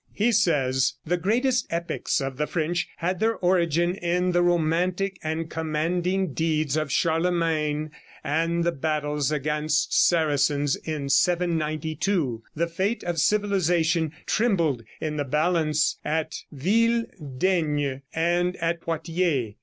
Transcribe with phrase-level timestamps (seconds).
[0.13, 5.47] He says: "The great epics of the French had their origin in the romantic and
[5.47, 7.91] commanding deeds of Charlemagne
[8.23, 12.41] and the battles against Saracens in 792.
[12.55, 17.03] The fate of civilization trembled in the balance at Ville
[17.37, 19.53] Daigne and at Poitiers.